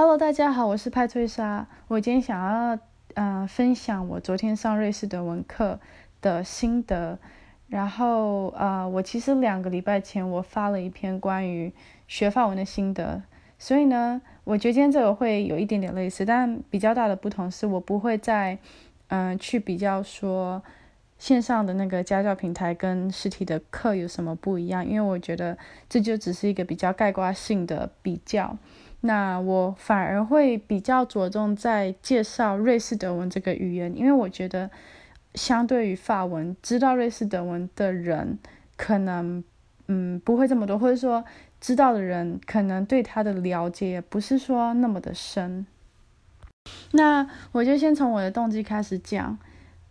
[0.00, 1.68] Hello，大家好，我是派翠莎。
[1.86, 2.78] 我今天想要
[3.12, 5.78] 呃分享我昨天上瑞士德文课
[6.22, 7.18] 的心得。
[7.68, 11.70] 然后呃，我其实两个礼拜前我发了一篇关于
[12.08, 13.22] 学法文的心得。
[13.58, 18.56] 所以呢，我觉得今天这个会有一点点类似，但比较大的不同是我不会再
[19.08, 20.62] 嗯去比较说
[21.18, 25.58] 线上的那个家教平台跟实体的课有什么不一样，因为我觉得
[25.90, 28.56] 这就只是一个比较概括性的比较。
[29.02, 34.70] 那我反而会比较着重在介绍瑞士德文这个语言，因为我觉得
[35.34, 38.38] 相对于法文，知道瑞士德文的人
[38.76, 39.42] 可能
[39.86, 41.24] 嗯不会这么多，或者说
[41.60, 45.66] 知道的人可能对他的了解不是说那么的深。
[46.92, 49.38] 那我就先从我的动机开始讲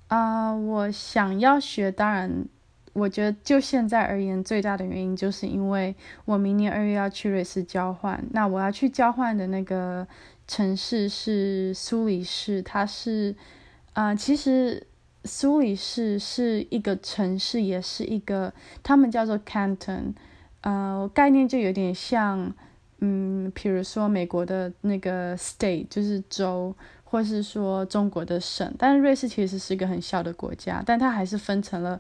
[0.07, 2.45] 啊，我想要学，当然。
[2.99, 5.95] 我觉得就现在而言，最大的原因就是因为
[6.25, 8.21] 我明年二月要去瑞士交换。
[8.31, 10.05] 那我要去交换的那个
[10.47, 13.35] 城市是苏黎世，它是，
[13.93, 14.85] 啊，其实
[15.23, 20.13] 苏黎世是一个城市，也是一个，他们叫做 canton，
[20.61, 22.53] 呃，概念就有点像，
[22.99, 28.73] 嗯，比如说美国的那个 state 就是州，或是说中国的省。
[28.77, 31.99] 但是瑞士其实是一个很小的国家，但它还是分成了。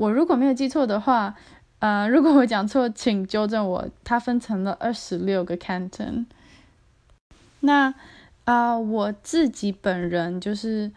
[0.00, 1.36] 我如果没有记错的话，
[1.78, 3.86] 呃， 如果我讲错，请纠正我。
[4.02, 6.24] 它分成了二十六个 canton。
[7.60, 7.92] 那
[8.44, 10.90] 啊，我自己本人就是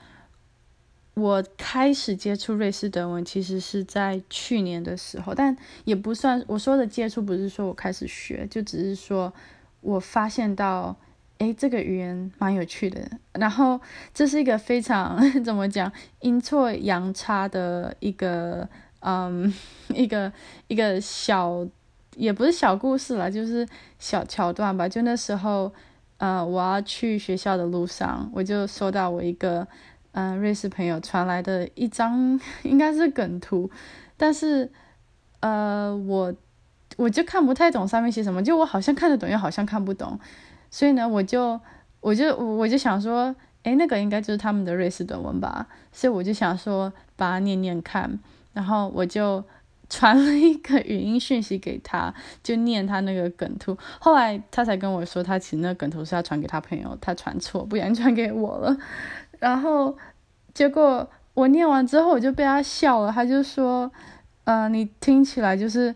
[1.16, 9.34] 我开始接触瑞士德文，其实是在去年的时候，但也不算我说的接触，不是说我开始学，就只是说
[9.82, 10.96] 我发现到，
[11.40, 13.02] 哎，这个语言蛮有趣的。
[13.34, 13.82] 然后
[14.14, 18.70] 这是一个非常 怎么讲阴错阳差的一个。
[19.06, 19.54] 嗯，
[19.94, 20.32] 一个
[20.68, 21.68] 一个小，
[22.16, 23.68] 也不是小故事了，就是
[24.00, 24.88] 小桥段吧。
[24.88, 25.72] 就那时候，
[26.18, 29.68] 呃，我要去学校的路上，我就收到我一个
[30.14, 33.70] 嗯瑞士朋友传来的一张，应该是梗图，
[34.16, 34.72] 但是
[35.42, 36.34] 呃，我
[36.96, 40.18] 我就看不太懂上面写什么，就我好像看得懂，又好像看不懂，
[40.72, 41.60] 所以呢，我就
[42.00, 48.20] 我就我就想说，诶，那个应该就是他们的瑞士短文吧，所以我就想说把它念念看。
[48.54, 49.44] 然后我就
[49.90, 53.78] 传了一个语音讯息给他，就念他那个梗图。
[54.00, 58.76] 后来他才跟我说，他其实那个梗图是要传给他朋友，他传错，不然传给我了。
[59.40, 59.96] 然后
[60.54, 63.12] 结果我念完之后，我就被他笑了。
[63.12, 63.92] 他就说
[64.46, 65.94] ：“呃，你听起来就是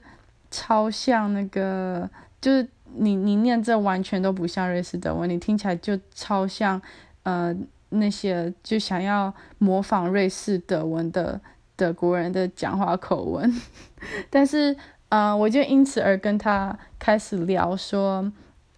[0.52, 2.08] 超像那个，
[2.42, 6.80] 就是你你念这完全都不像瑞士德文，你听起来就超像
[7.24, 7.56] 呃
[7.90, 11.40] 那些就想要模仿瑞士德文的。”
[11.78, 13.62] 德国人的讲话口吻，
[14.30, 14.76] 但是，
[15.08, 18.30] 呃，我就因此而跟他开始聊说，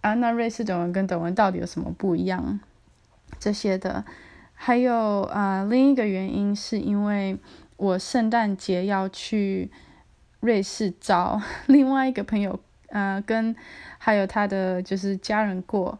[0.02, 2.60] 啊，那瑞士德文跟德文到底有什么不一样？
[3.38, 4.04] 这些的，
[4.54, 7.38] 还有啊，另一个原因是因为
[7.78, 9.70] 我圣诞节要去
[10.40, 13.56] 瑞士找另外一个朋友，呃，跟
[13.96, 15.98] 还有他的就是家人过，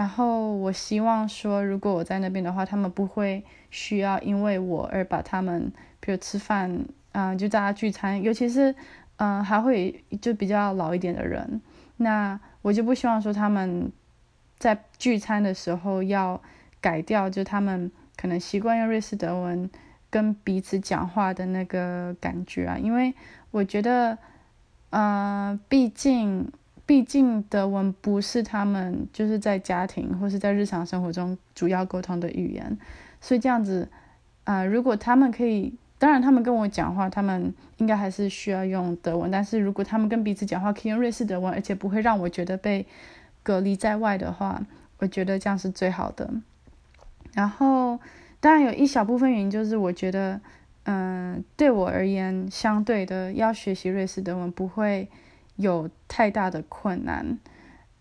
[0.00, 5.70] 然后我希望说，如果我在那边的话，他们不会需要因为我而把他们。
[6.02, 8.74] 比如吃饭，嗯，就大家聚餐，尤其是，
[9.18, 11.60] 嗯，还会就比较老一点的人，
[11.98, 13.92] 那我就不希望说他们
[14.58, 16.40] 在聚餐的时候要
[16.80, 19.68] 改掉，就他们可能习惯用瑞士德文
[20.08, 23.12] 跟彼此讲话的那个感觉啊，因为
[23.50, 24.16] 我觉得，
[24.88, 26.50] 呃，毕竟，
[26.90, 32.76] 毕竟德文不是他们就是在家庭或是在日常生活中主要沟通的语言，
[33.20, 33.88] 所以这样子，
[34.42, 35.72] 啊，如果他们可以。
[35.98, 39.30] 当然，他们跟我讲话，他们应该还是需要用德文。
[39.30, 42.84] 但是如果他们跟彼此讲话，可以用瑞士德文，而且不会让我觉得被
[43.44, 44.60] 隔离在外的话，
[44.98, 46.28] 我觉得这样是最好的。
[47.34, 48.00] 然后，
[48.40, 50.40] 当然有一小部分原因就是，我觉得，
[50.84, 55.06] 嗯，对我而言，相对的要学习瑞士德文不会
[55.60, 57.38] 有太大的困难。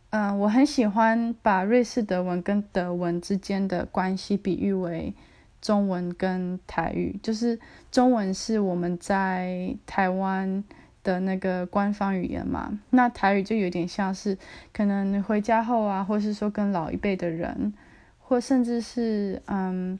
[0.10, 5.14] 嗯，我很喜欢把瑞士德文跟德文之间的关系比喻为。
[5.62, 7.60] 中文跟台语，就是
[7.92, 10.64] 中文是我们在台湾
[11.04, 14.38] 的那个官方语言嘛，那台语就有点像是
[14.72, 17.74] 可能回家后啊，或是说跟老一辈的人，
[18.20, 20.00] 或甚至是嗯，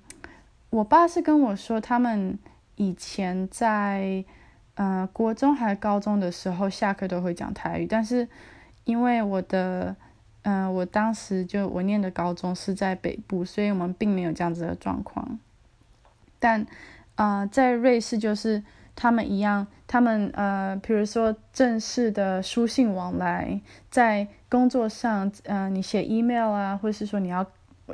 [0.70, 2.40] 我爸是跟我说，他们
[2.78, 4.24] 以前在
[4.80, 8.26] 呃国中还高中的时候下课都会讲台语，但是
[8.86, 9.94] 因为我的
[10.44, 15.38] 嗯我当时就我念的高中是在北部，所以我们并没有这样子的状况。
[16.40, 16.66] 但，
[17.16, 18.64] 呃，在瑞士就是
[18.96, 23.60] 他们一样，他们呃，比如说正式的书信往来，
[23.92, 27.46] 在工作上，呃，你写 email 啊，或是说你要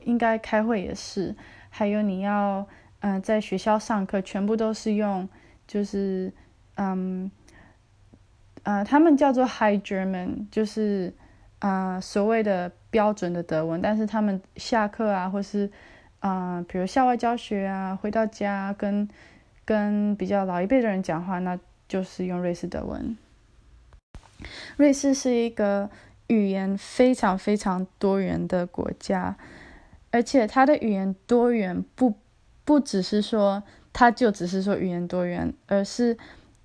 [0.04, 1.36] 应该开会也是，
[1.72, 2.68] 还有你要
[3.00, 5.28] 嗯在学校上课，全部都是用
[5.66, 6.32] 就是
[6.76, 7.30] 嗯
[8.64, 11.14] 呃，他们叫做 High German，就是
[11.60, 15.72] 啊所谓的标准的德文，但是他们下课啊，或是
[16.20, 19.10] 啊，比如校外教学啊，回到家跟。
[19.68, 21.58] 跟比较老一辈的人讲话，那
[21.88, 23.18] 就是用瑞士德文。
[24.78, 25.90] 瑞士是一个
[26.28, 29.36] 语言非常非常多元的国家，
[30.12, 32.14] 而且它的语言多元不
[32.64, 36.16] 不只是说它就只是说语言多元，而是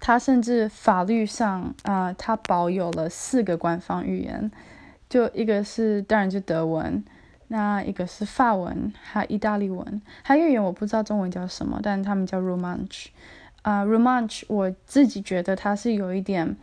[0.00, 4.50] 它甚至法律上啊，它保有了四个官方语言，
[5.08, 7.04] 就一个是当然就德文。
[7.52, 13.06] 那一个是法文，还有意大利文，还有语言我不知道中文叫什么，但他们叫 Romance，。
[13.62, 16.56] 啊 Romance，我自己觉得它是有一点，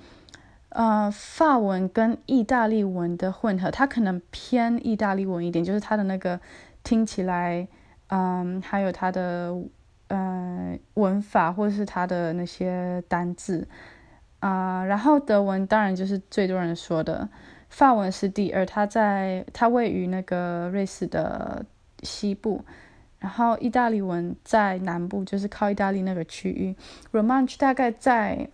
[0.69, 6.39] 呃，法文跟意大利文的混合，它可能偏意大利文一点，就是它的那个
[6.85, 7.67] 听起来，
[8.07, 9.53] 嗯，还有它的
[10.07, 13.67] 呃文法或者是它的那些单字，
[14.39, 17.27] 啊，然后德文当然就是最多人说的。
[17.69, 21.65] 法文是第二，它在它位于那个瑞士的
[22.01, 22.63] 西部，
[23.19, 26.73] 然后意大利文在南部，就是靠意大利那个区域。
[27.11, 28.47] Romanch 大概在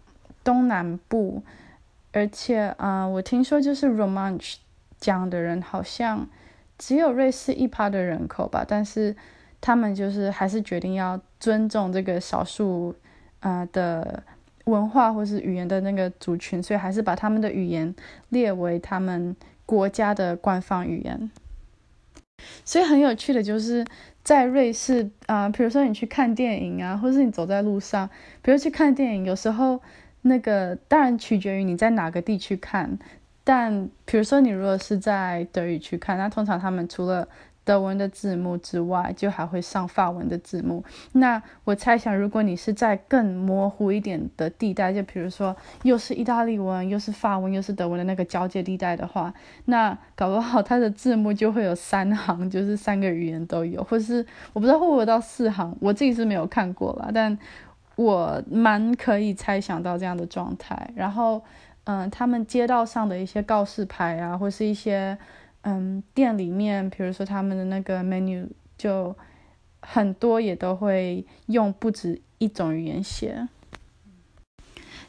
[0.44, 1.44] 东南部，
[2.12, 4.56] 而且啊，我听说就是 Romanch
[4.98, 6.28] 讲的人好像
[6.80, 9.16] 只有瑞士一趴的人口吧，但是
[9.64, 12.94] 他们就是还是决定要尊重这个少数
[13.40, 14.22] 啊的。
[14.66, 17.94] 文化或是语言的那个族群，所以还是把他们的语言
[18.30, 21.30] 列为他们国家的官方语言。
[22.64, 23.86] 所以很有趣的就是
[24.24, 28.10] 在瑞士啊，比如说你去看电影啊，或是你走在路上，
[28.42, 29.82] 比如去看电影，有时候
[30.22, 32.98] 那个当然取决于你在哪个地区看，
[33.44, 37.28] 但比如说你如果是在德语区看，那通常他们除了
[37.66, 40.84] 德文的字幕之外，就还会上法文的字幕。
[41.14, 49.34] 那我猜想，如果你是在更模糊一点的地带，就比如说又是意大利文，又是法文，又是德文的那个交界地带的话，
[49.66, 57.38] 那搞不好它的字幕就会有三行，就是三个语言都有，或是我不知道会不会到四行，我自己是没有看过啦，但
[57.96, 60.92] 我蛮可以猜想到这样的状态。
[60.96, 61.42] 然后，
[61.86, 65.18] 嗯，他们街道上的一些告示牌啊，或是一些。
[65.66, 69.16] 嗯，店里面，比如说他们的那个 menu 就
[69.80, 73.48] 很多，也都会用不止一种语言写。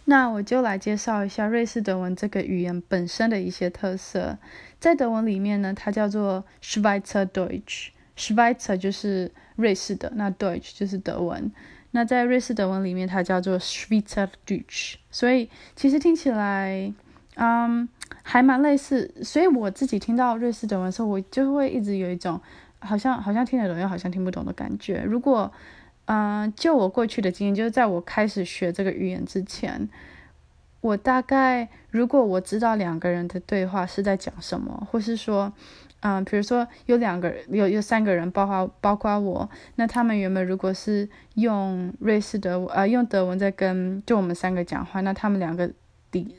[0.04, 4.38] 那我就来介绍一下瑞士德文这个语言本身的一些特色。
[4.78, 11.50] 在德文里面呢，它叫做 Schweizer Deutsch，Schweizer 就是瑞士的，那 Deutsch 就是德文。
[11.90, 16.92] 那在瑞士德文里面，它叫做 Schweizer Deutsch，所以其实听起来，
[17.34, 17.88] 嗯。
[18.22, 22.40] 还蛮类似，所以我自己听到瑞士德文的时候，我就会一直有一种
[22.78, 25.02] 好像好像听得懂又好像听不懂的感觉。
[25.06, 25.50] 如果，
[26.06, 29.88] 嗯，就我过去的经验，就是在我开始学这个语言之前，
[30.80, 35.52] 我大概如果我知道两个人的对话是在讲什么，或是说，
[36.00, 45.70] 嗯，比如说有两个人有有三个人，包括包括我，那他们原本如果是用瑞士德文呃用德文在跟就我们三个讲话，那他们两个。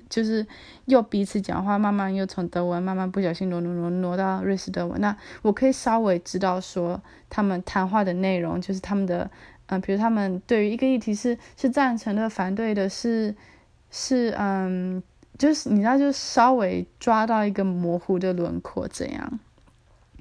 [0.09, 0.45] 就是
[0.85, 5.01] 又彼此讲话，慢慢又从德文慢慢不小心挪挪挪挪到瑞士德文。
[5.01, 9.29] 那我可以稍微知道说他们谈话的内容，就是他们的，
[9.67, 13.33] 嗯，比如他们对于一个议题是是赞成的、反对的，是
[13.89, 15.01] 是嗯，
[15.37, 19.39] 就是你知道，就稍微抓到一个模糊的轮廓这样。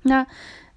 [0.02, 0.26] 那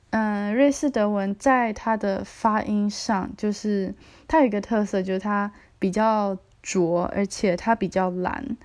[0.10, 3.94] 嗯，瑞士德文在它的发音上，就是
[4.28, 6.38] 它有一个特色，就是它比较。
[6.68, 8.58] 浊，而且它比较蓝。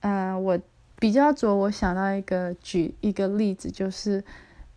[0.00, 0.58] 嗯，我
[0.98, 4.24] 比较浊，我想到一个举一个例子，就是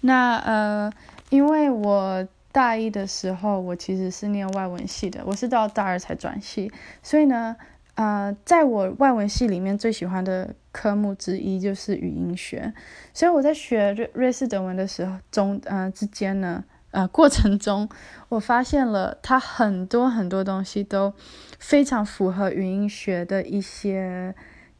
[0.00, 0.92] 那呃，
[1.30, 6.72] 因为我大一的时候我其实是念外文系的，我是到大二才转系，
[7.02, 7.56] 所以呢。
[7.96, 12.74] 呃，在我外文系里面最喜欢的科目之一就是语音学，
[13.12, 17.88] 所以我在学瑞瑞士德文的时候中，呃之间呢，呃 过程中，
[18.28, 21.14] 我发现了它很多很多东西都
[21.60, 24.34] 非常符合语音学的一些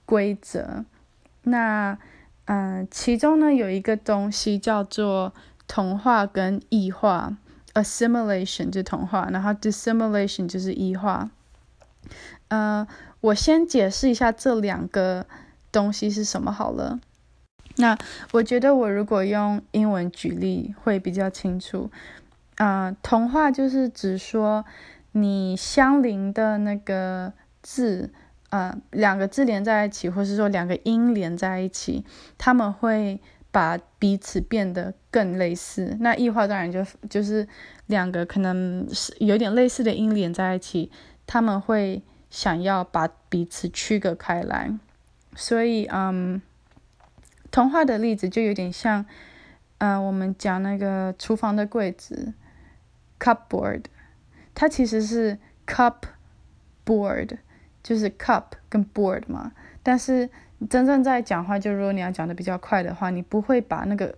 [0.04, 0.84] 规则。
[1.44, 1.96] 那，
[2.46, 5.32] 嗯，其中呢有一个东西叫做
[5.68, 7.36] 同化跟异化
[7.74, 11.30] ，assimilation 就同化，然后 dissimilation 就是异化。
[12.48, 12.86] 呃，
[13.20, 15.26] 我先解释一下这两个
[15.74, 17.00] 东西是什么好了。
[17.76, 17.98] 那
[18.30, 21.90] 我觉得我如果用英文举例会比较清楚。
[22.56, 24.64] 啊，同化就是指说
[25.10, 28.12] 你相邻的那个字，
[28.50, 32.04] 呃，两个字连在一起，或是说两个音连在一起，
[32.38, 35.96] 他们会把彼此变得更类似。
[35.98, 37.46] 那异化当然就就是
[37.86, 40.92] 两个可能是有点类似的音连在一起，
[41.26, 42.02] 他们会。
[42.30, 44.68] 想要把彼此区隔开来，
[45.36, 46.40] 所以，嗯，
[47.50, 49.04] 童话的例子就有点像，
[49.78, 52.32] 嗯，我们讲那个厨房的柜子
[53.18, 53.84] ，cupboard，
[54.54, 57.38] 它其实是 cupboard，
[57.82, 59.52] 就是 cup 跟 board 嘛。
[59.82, 60.30] 但是
[60.70, 64.16] 真正在讲话，就如果你要讲的比较快的话，你不会把那个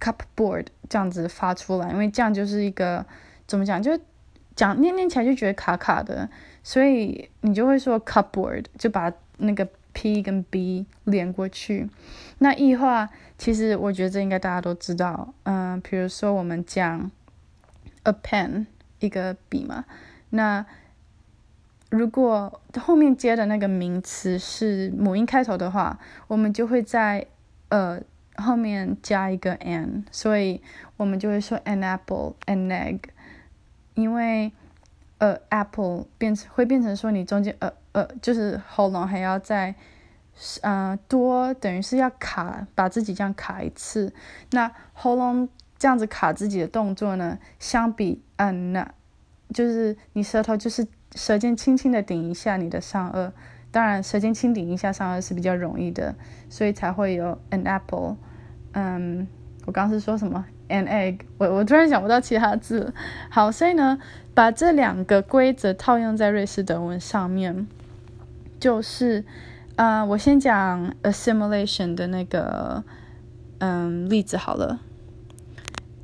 [0.00, 3.04] cupboard 这样子发出来，因为这样就是一个
[3.46, 3.98] 怎么讲，就
[4.54, 6.28] 讲念念起来就觉得卡卡的。
[6.62, 11.88] 所以你就会说 cupboard，就把那个 p 跟 b 连过去。
[12.38, 13.08] 那异化
[13.38, 17.10] 其实我觉得这应该大家都知道，嗯，比如说我们讲
[18.02, 18.66] a pen
[19.00, 19.84] 一个笔嘛，
[20.30, 20.64] 那
[21.90, 27.26] 如果后面接的那个名词是母音开头的话，我们就会在
[27.68, 28.00] 呃
[28.36, 30.60] 后面加一个 n，所以
[30.96, 33.00] 我们就会说 an apple，an egg，
[33.94, 34.52] 因为。
[35.18, 39.74] 呃，apple 变成会变成说你中间呃呃，就是喉咙还要再，
[40.62, 44.12] 嗯，多等于是要卡，把自己这样卡一次。
[44.50, 48.92] 那喉咙这样子卡自己的动作呢，相比嗯，那
[49.52, 53.30] 就是你舌头就是舌尖轻轻的顶一下你的上颚，
[53.70, 56.14] 当然舌尖轻顶一下上颚是比较容易的，
[56.48, 58.16] 所以才会有 an apple。
[58.72, 59.28] 嗯，
[59.66, 62.94] 我刚是说什么？an egg，我我突然想不到其他字。
[63.28, 63.98] 好，所以呢，
[64.32, 67.66] 把这两个规则套用在瑞士德文上面，
[68.62, 69.24] 就是，
[69.74, 72.84] 呃，我先讲 assimilation 的那个，
[73.58, 74.78] 嗯，例子好了。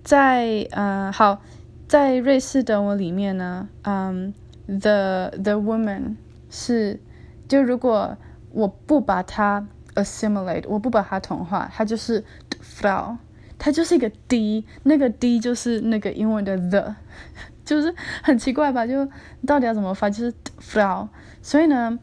[0.03, 1.41] 在，呃，好，
[1.87, 4.35] 在瑞士德文里面呢，嗯
[4.67, 6.17] ，the the woman
[6.51, 6.99] 是，
[7.47, 8.17] 就如果
[8.51, 12.25] 我不把它 assimilate，我不把它同化，它就是
[12.61, 13.19] Frau。
[13.57, 16.97] 它就是一个 d，那个 d 就是那个英文的 the，
[17.65, 18.85] 就是很奇怪吧？
[18.85, 19.09] 就
[19.47, 20.11] 到底要怎么发？
[20.11, 21.07] 就是 Frau，
[21.41, 21.97] 所以呢，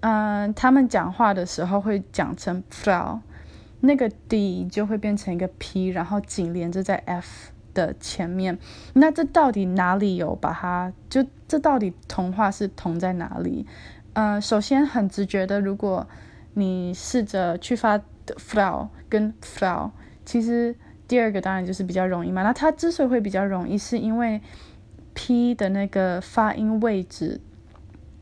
[0.00, 3.20] 嗯，他们讲话的时候会讲成 Frau，
[3.80, 8.58] 那个 d 就会变成一个 p，然后紧连着在 f 的前面。
[8.94, 10.92] 那这到底哪里有把它？
[11.08, 13.66] 就这到底同化是同在哪里？
[14.12, 16.06] 嗯，首先很直觉的，如果
[16.54, 19.90] 你试着去发 Frau 跟 Frau。
[20.24, 20.74] 其实
[21.06, 22.42] 第二个当然就是比较容易嘛。
[22.42, 24.40] 那它之所以会比较容易，是因为
[25.14, 27.40] p 的那个发音位置，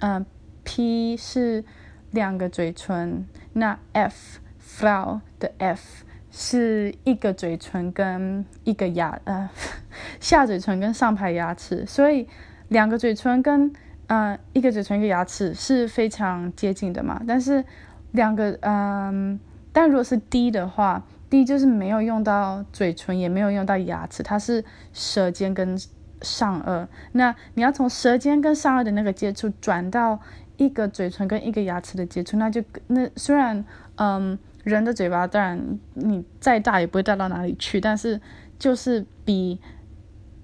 [0.01, 0.25] 嗯
[0.65, 1.65] ，p 是
[2.11, 9.49] 两个嘴唇，那 f Frau 的 f 是一个嘴唇跟一个牙，呃，
[10.19, 12.27] 下嘴唇跟上排牙齿，所以
[12.69, 13.73] 两个嘴唇跟
[14.09, 17.23] 嗯一个嘴唇一个牙齿是非常接近的嘛。
[17.29, 17.65] 但是
[18.13, 19.39] 两个嗯，
[19.73, 21.05] 但如果是 d 的话。
[21.31, 25.77] D 就是没有用到嘴唇，也没有用到牙齿，它是舌尖跟
[26.23, 26.87] 上颚。
[27.13, 30.21] 那你要从舌尖跟上颚的那个接触转到
[30.57, 33.65] 一个嘴唇跟一个牙齿的接触，那就那虽然
[33.97, 38.21] 嗯人的嘴巴当然你再大也不会大到哪里去，但是
[38.59, 39.61] 就是比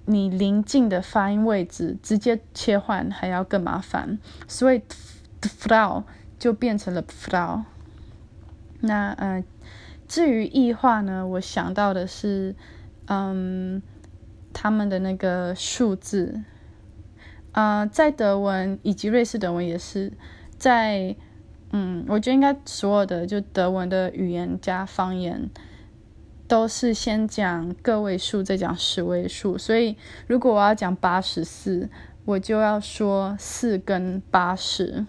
[0.05, 4.81] 你临近的发音位置直接切换还要更麻烦，所以
[5.41, 6.03] Frau
[6.37, 7.63] 就变成了 Frau。
[8.81, 9.43] 那嗯。
[10.07, 12.53] 至于异化呢，我想到的是，
[13.05, 13.81] 嗯，
[14.51, 16.41] 他们的那个数字，
[17.51, 20.13] 啊，在德文以及瑞士德文也是，
[20.57, 21.15] 在，
[21.71, 25.49] 嗯，我觉得应该所有的就德文的语言加方言
[26.47, 29.57] 都是先讲个位数，再讲十位数。
[29.57, 29.95] 所以
[30.27, 31.89] 如果我要讲八十四，
[32.25, 35.05] 我就要说四跟八十，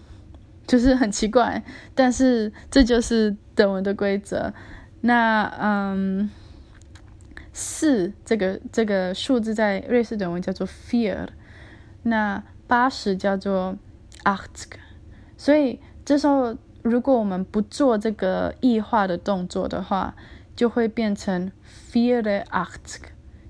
[0.65, 4.53] 就是很奇怪，但是这就是德文的规则。
[5.01, 6.29] 那嗯，
[7.51, 11.27] 四这个这个数字在瑞士德文叫做 fear，
[12.03, 13.75] 那八十叫做
[14.23, 14.71] acht，
[15.37, 20.15] 所以这时候如果我们不做这个异化的动作的话，
[20.55, 21.51] 就会变成
[21.91, 22.99] fear the acht，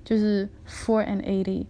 [0.04, 1.66] 就是 four and eighty。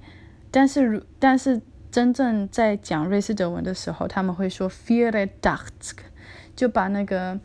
[0.51, 1.61] 但是如但是
[1.91, 5.11] 真正在讲瑞士德文的时候，他们会说 fear
[5.43, 5.93] acht，
[6.55, 7.39] 就把那个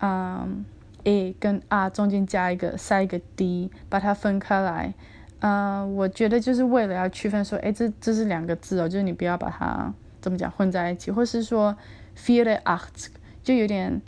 [0.00, 0.64] 嗯。
[1.04, 4.92] a 跟 r 中间加一个塞一个 d，把它分开来。
[5.40, 11.76] 嗯，我觉得就是为了要区分说，哎，这这是两个字哦，就是你不要把它怎么讲混在一起，或是说
[12.16, 13.06] feel the art，
[13.42, 14.02] 就有点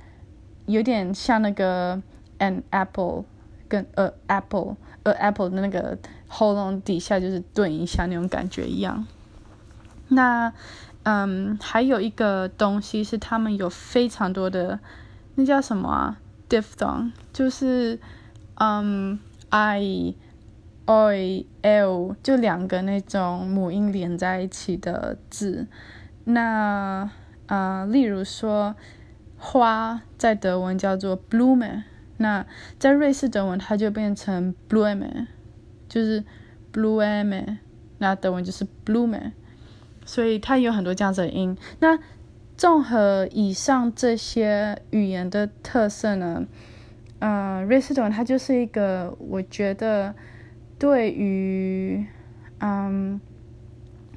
[0.67, 2.03] 有点像那个
[2.39, 3.25] an apple
[3.69, 5.97] 跟 a apple a apple 的那个
[6.27, 9.07] 喉咙底下就是顿一下那种感觉一样。
[10.09, 10.53] 那
[11.05, 14.81] 嗯，还有一个东西是他们有非常多的，
[15.37, 16.19] 那叫什么啊
[16.49, 17.99] ？diphthong 就是，
[18.57, 19.19] 嗯
[19.51, 20.15] ，i、
[20.87, 25.67] oi、l 就两个那种母音连在一起的字。
[26.25, 27.11] 那，
[27.47, 28.75] 呃，例如说，
[29.39, 31.83] 花在德文叫做 Blume，
[32.19, 32.47] 那
[32.79, 35.27] 在瑞士德文它就变成 Blume，
[35.89, 36.25] 就是
[36.73, 37.59] Blume，
[37.99, 39.33] 那德文就是 Blume，
[40.05, 41.57] 所以它有很多这样子的音。
[41.79, 41.99] 那
[42.57, 46.47] 综合以上这些语言的特色呢，
[47.21, 50.15] 呃，瑞士德文它就是一个，我觉得
[50.81, 52.05] 对于，
[52.59, 53.21] 嗯，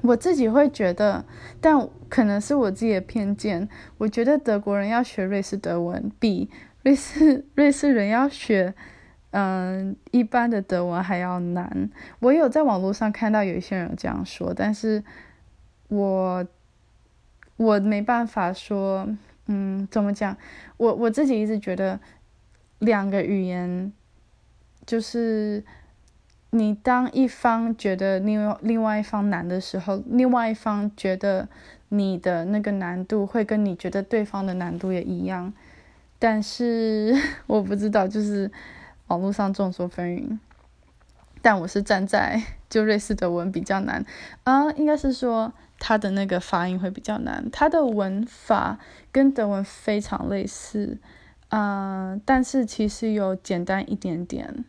[0.02, 1.26] 我自己会觉得，
[1.62, 3.68] 但可能是我自己的偏见，
[4.00, 6.50] 我觉得德国人要学瑞士德文比
[6.82, 8.74] 瑞士瑞士人要学，
[9.32, 11.90] 嗯，一般的德文还要难。
[12.20, 15.04] 我有在网络上看到有一些人这样说，但是
[15.90, 16.46] 我。
[17.56, 19.08] 我没办法说，
[19.46, 20.36] 嗯，怎么讲？
[20.76, 22.00] 我我自己一直觉得，
[22.80, 23.94] 两个语言，
[24.88, 25.64] 就是
[26.56, 31.48] 你当一方觉得另外另外一方难的时候，另外一方觉得
[31.90, 35.52] 你的那个难度会跟你觉得对方的难度也一样，
[36.20, 38.52] 但是 我不知道，就是
[39.08, 40.38] 网络上众说纷纭。
[41.42, 44.06] 但我是站在就瑞士德文比较难。
[44.44, 48.78] 啊，应该是说它的那个发音会比较难，它的文法
[49.12, 51.00] 跟德文非常类似，
[51.50, 54.64] 嗯，但是其实有简单一点点，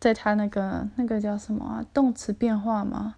[0.00, 3.16] 在它那个那个叫什么啊，动词变化吗？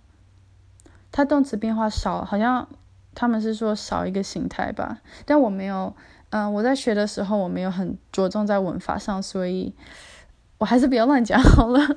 [1.12, 2.68] 它动词变化少，好像
[3.14, 5.94] 他们是说少一个形态吧，但我没有，
[6.30, 9.74] 嗯，我在学的时候我没有很着重在文法上，所以
[10.58, 11.96] 我还是不要乱讲好了。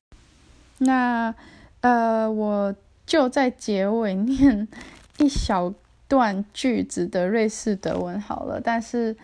[0.82, 1.34] 那，
[1.82, 2.74] 呃，我
[3.06, 4.66] 就在结尾念
[5.18, 5.72] 一小
[6.08, 8.60] 段句子的瑞士德文好了。
[8.60, 9.16] 但是，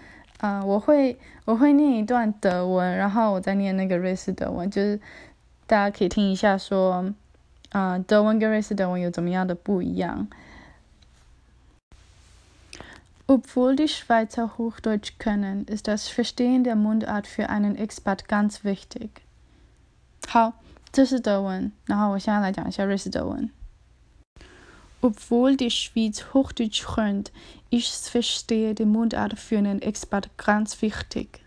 [0.47, 5.01] 嗯，我会我会念一段德文，然后我再念那个瑞士德文，就是
[5.67, 7.13] 大家可以听一下，说，
[7.71, 10.29] 啊，德文跟瑞士德文有怎么样的不一样。
[13.27, 19.09] Obwohl die Schweizer Hochdeutsch können, ist das Verstehen der Mundart für einen Expert ganz wichtig.
[20.29, 20.53] 好。
[20.93, 23.51] 这是德文，然后我现在来讲一下瑞士德文。
[25.07, 27.31] Obwohl die Schweiz Hochdeutsch könnt,
[27.71, 31.41] ich verstehe die Mundart für einen Expert ganz wichtig。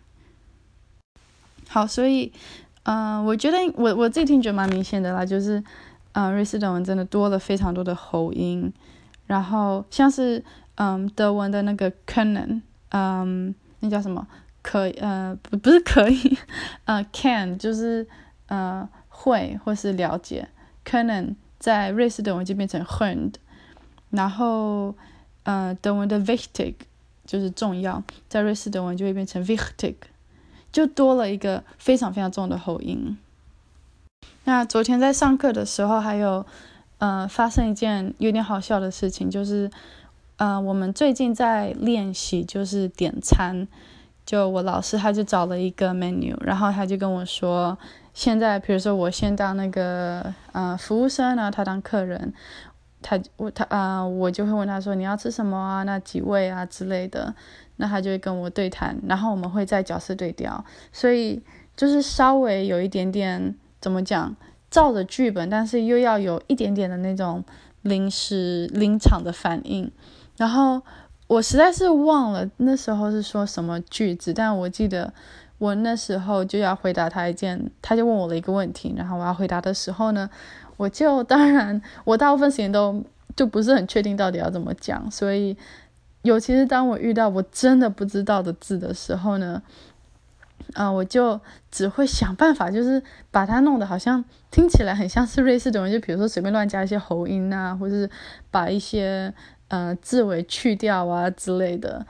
[1.67, 2.31] 好，所以，
[2.83, 5.63] 嗯，我觉得我我自己听觉得蛮明显的啦，就是，
[6.13, 8.71] 嗯，瑞士德文真的多了非常多的喉音，
[9.27, 10.43] 然后像是，
[10.75, 14.27] 嗯，德文的那个 können，嗯，那叫什么？
[14.61, 16.37] 可，呃，不不是可以，
[16.85, 18.07] 呃，can 就是，
[18.47, 18.87] 呃。
[19.21, 20.47] 会或是了解，
[20.85, 23.33] 可能在瑞士德文就变成 hund，
[24.11, 24.95] 然后，
[25.43, 26.73] 呃，德文的 wichtig
[27.25, 29.95] 就是重要，在瑞士德文就会变成 wichtig，
[30.71, 33.17] 就多了一个非常非常重的喉音。
[34.45, 36.45] 那昨天在上课的时候，还有，
[36.97, 39.69] 呃，发生一件有点好笑的事情，就是，
[40.37, 43.67] 呃，我们最近在练习就是点餐，
[44.25, 47.77] 就我老师他就找了一个 menu，然后他就跟我说。
[48.11, 52.33] 现在，比如说我先当那个呃服务生呢，他当客人，
[53.01, 57.33] 他我他啊，我就会问他说你要吃什么啊，那几位啊之类的，
[57.77, 61.41] 那他就会跟我对谈，然后我们会在角色对调，所以
[61.75, 64.35] 就是稍微有一点点怎么讲，
[64.69, 67.43] 照着剧本，但是又要有一点点的那种
[67.81, 69.91] 临时临场的反应，
[70.37, 70.81] 然后
[71.27, 75.13] 我实在是忘了那时候是说什么句子，但我记得。
[75.59, 80.29] 我那时候就要回答他一件，他就问我了一个问题，然后我要回答的时候呢，
[80.79, 83.03] 我就当然我大部分时间都
[83.35, 85.57] 就不是很确定到底要怎么讲，所以
[86.21, 89.61] 尤其是当我遇到我真的不知道的字的时候呢。
[90.75, 91.39] 啊，我就
[91.71, 98.07] 只会想办法，就是把它弄得好像听起来很像是瑞士的文，就比如说随便乱加一些喉音啊，或者是
[98.51, 99.33] 把一些
[99.69, 102.05] 呃字尾去掉啊之类的。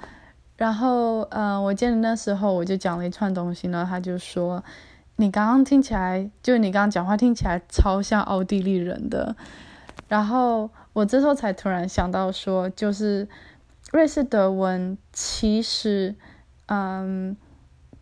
[0.58, 4.62] 然后，呃，我记得那时候我就讲了一串东西，然后他就说
[5.20, 9.36] ：“你刚刚听起来，就你刚刚讲话听起来超像奥地利人的。”
[10.08, 13.28] 然后我这时候才突然想到说，就是
[13.92, 16.16] 瑞士德文其实，
[16.68, 17.38] 嗯。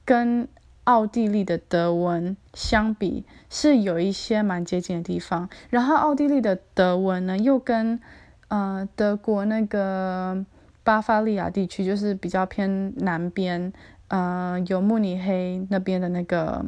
[0.06, 0.48] 跟
[0.86, 5.50] 奥地利的德文相比，是有一些蛮接近的地方。
[5.70, 8.00] 然后奥地利的德文呢，又跟
[8.48, 10.46] 呃德国那个
[10.86, 13.74] 巴伐利亚地区，就是比较偏南边，
[14.08, 16.64] 呃有慕尼黑那边的那个，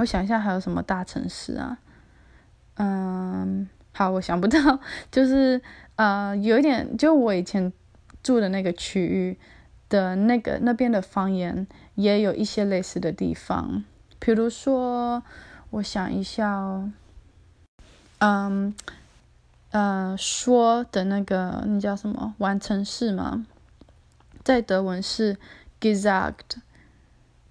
[0.00, 1.78] 我想一下还有什么大城市啊？
[2.74, 4.80] 嗯，好，我想不到，
[5.12, 5.60] 就是
[5.96, 7.72] 呃有一点，就我以前
[8.22, 9.38] 住的那个区域。
[9.90, 13.82] 的那个那边的方言也有一些类似的地方，
[14.20, 15.20] 比如说，
[15.70, 16.92] 我想一下哦，
[18.18, 18.72] 嗯，
[19.72, 23.44] 呃，说的那个那叫什么完成式嘛，
[24.44, 25.36] 在德文是
[25.80, 26.58] gesagt，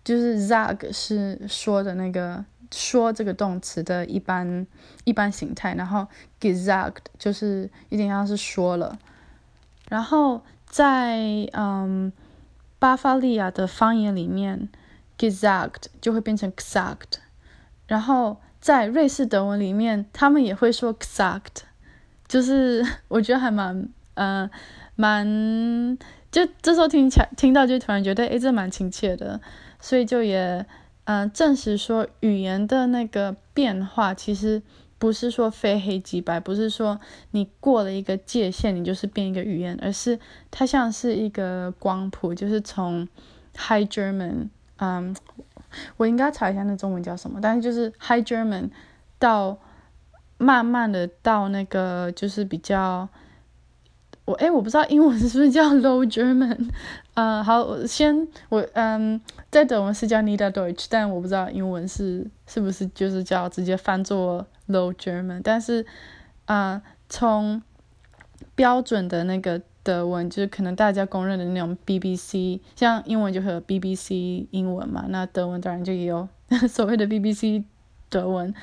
[0.10, 4.66] 就是 zag 是说的那个说这个动词的一般
[5.04, 6.08] 一般形态，然后
[6.40, 8.98] gesagt 就是有点像是说了，
[9.90, 11.20] 然后在
[11.54, 12.12] 嗯。
[12.82, 14.70] 巴伐利亚的方言里面
[15.18, 17.20] ，gesagt 就会变成 gesagt，
[17.88, 21.64] 然后在瑞士德文里面，他们也会说 gesagt，
[22.26, 24.50] 就是 我觉得还蛮，呃，
[24.96, 25.98] 蛮，
[26.32, 29.42] 就这时候听起来听到就突然觉得，诶，这蛮亲切的，
[29.80, 30.66] 所以就也，
[31.06, 34.62] 嗯，证实说语言的那个变化其实。
[35.00, 37.00] 不是说非黑即白，不是说
[37.32, 40.20] 你过了一个界限，你就是变一个语言，而是
[40.52, 43.08] 它像是一个光谱，就是从
[43.56, 45.16] High German，嗯，
[45.96, 48.72] 我应该查一下那中文叫什么，但是就是 High German
[49.18, 49.58] 到
[50.38, 53.08] 慢慢的到那个就是比较。
[54.30, 56.70] 我哎，我不知道英文是不是叫 Low German，
[57.16, 65.84] 呃，好，我先我嗯，在德文是叫 Niederdeutsch，但我不知道英文是是不是就是叫直接翻作 Low German，但是
[66.46, 67.60] 啊，从
[68.54, 76.30] 标准的那个德文，就是可能大家公认的那种 BBC，像英文就会有 BBC 英文嘛，那德文当然就也有
[76.70, 77.64] 所谓的 BBC
[78.12, 78.54] 德文。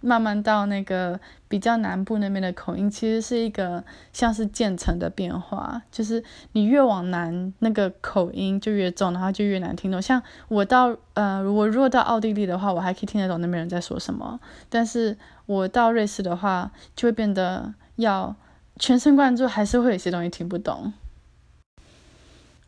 [0.00, 3.82] 慢慢到那个比较南部那边的口音，其实是一个
[4.12, 10.00] 像是渐层的变化，就是你越往南，那个口音就越重，然后就越难听懂。
[10.00, 18.36] 像我到呃，我如果到奥地利的话，我还可以听得懂那边人在说什么，但是我到瑞士的话，就会变得要
[18.78, 20.92] 全神贯注，还是会有些东西听不懂。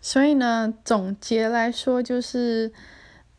[0.01, 2.73] 所以呢，总结来说就是，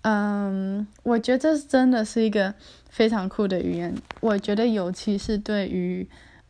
[0.03, 2.53] 嗯，我觉得这真的是一个。
[2.89, 6.05] 非常酷的语言，我觉得尤其是对于，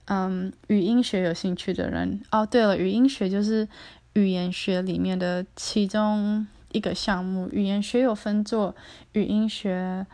[0.06, 2.20] 嗯，语音学有兴趣的人。
[2.32, 3.68] 哦，对了，语音学就是
[4.14, 7.48] 语言学里面的其中一个项目。
[7.52, 8.76] 语言学有分作
[9.12, 10.06] 语音学、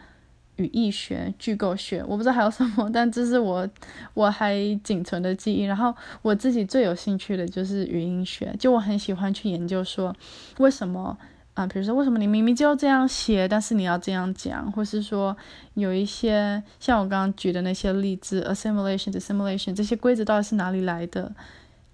[0.57, 3.69] 语义学、句构学，我不知道还有什么，但这是我
[4.13, 5.63] 我还仅存的记忆。
[5.63, 10.13] 然后我自己最有兴趣的就是语音学，就我很喜欢去研究说
[10.57, 11.17] 为什么。
[11.55, 15.35] 啊，比如说，为什么你明明就这样写，但是你要这样讲，或是说
[15.73, 21.31] 有一些像我刚刚举的那些例子，assimilation、dissimilation 这些规则到底是哪里来的？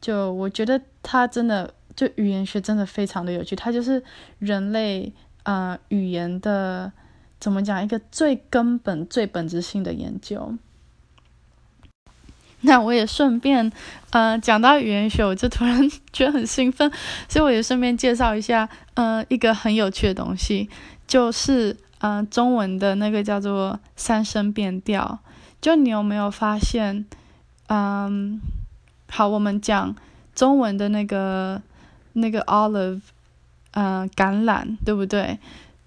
[0.01, 4.03] 就我觉得它真的，就语言学真的非常的有趣，它就是
[4.39, 6.91] 人类啊语言的
[7.39, 10.55] 怎么讲一个最根本、最本质性的研究。
[12.63, 13.71] 那我也顺便，
[14.11, 16.91] 呃，讲到语言学，我就突然 觉得很兴奋，
[17.27, 20.69] 所以我也顺便介绍一下，呃，一个很有趣的东西，
[21.07, 25.19] 就是，呃，中文的那个叫做三声变调。
[25.59, 27.05] 就你有没有发现，
[27.67, 28.39] 嗯，
[29.09, 29.95] 好，我们讲
[30.33, 31.61] 中文的那个
[32.13, 33.01] 那个 olive，
[33.71, 35.37] 呃，橄榄，对不对？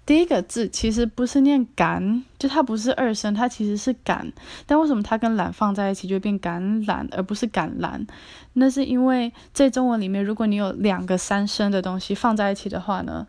[0.05, 4.31] 第一个字其实不是念橄，就它不是二声，它其实是橄。
[4.67, 8.05] 但为什么它跟榄放在一起就变橄榄，而不是橄榄？
[8.53, 13.25] 那是因为在中文里面，如果你有两个三声的东西放在一起的话呢，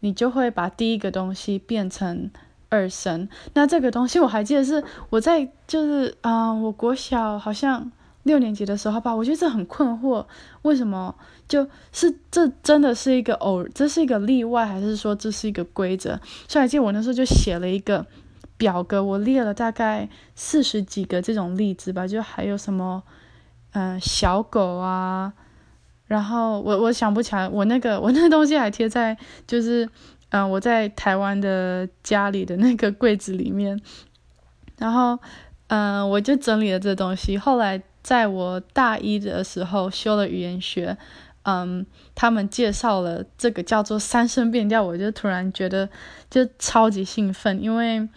[0.00, 2.30] 你就会把第一个东西变成
[2.68, 3.28] 二声。
[3.54, 7.90] 那这个东西我还记得是我在就是啊，我国小好像。
[8.28, 10.24] 六年级的时候吧，我觉得这很困惑，
[10.62, 11.12] 为什么
[11.48, 16.20] 就是这真的是一个偶，这是一个例外，还是说这是一个规则？
[16.46, 18.06] 所以记得我那时候就写了一个
[18.56, 23.02] 表格，我列了大概四十几个这种例子吧，就还有什么，
[23.72, 25.32] 嗯，小狗啊，
[26.06, 29.88] 然后我我想不起来，我那个我那个东西还贴在就是。
[30.30, 33.80] 嗯，我在台湾的家里的那个柜子里面，
[34.76, 35.18] 然后，
[35.68, 37.38] 嗯，我就整理了这东西。
[37.38, 40.96] 后来在我大一的时候修了语言学，
[41.42, 45.86] 嗯，他们介绍了这个叫做三声变调，我就突然觉得
[46.30, 48.08] 就超级兴奋，因为，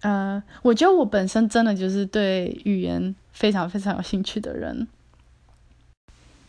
[0.00, 4.88] 呃，我觉得我本身真的就是对语言非常非常有兴趣的人。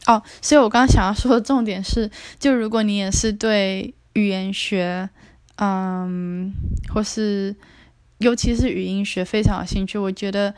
[0.08, 2.10] 哦，所以我刚刚想要说的重点是，
[2.40, 3.94] 就如果你也是对。
[4.16, 5.10] 语言学，
[5.56, 6.54] 嗯，
[6.94, 7.56] 或是
[8.20, 9.98] 尤其是语音学非常有兴趣。
[9.98, 10.54] 我觉得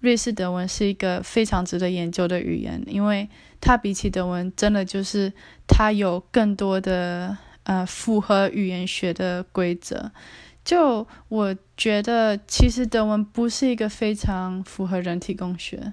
[0.00, 3.28] 瑞士德文是一个非常值得研究的语言，因为
[3.60, 5.32] 它比起德文，真的就是
[5.66, 10.10] 它有更多的呃符合语言学的规则。
[10.64, 15.92] 就我觉得，其实德文不是一个非常符合人体工学，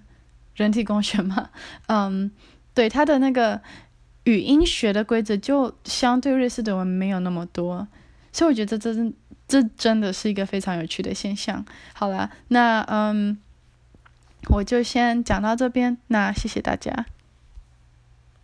[0.56, 1.50] 人体工学嘛，
[1.88, 2.32] 嗯，
[2.74, 3.62] 对它的那个。
[4.28, 7.88] 语音学的规则就相对瑞士德文没有那么多，
[8.34, 9.14] 所以我觉得这真
[9.48, 11.66] 这真的是一个非常有趣的现象。
[11.94, 13.38] 好了，那嗯，
[14.50, 17.06] 我就先讲到这边，那谢谢大家。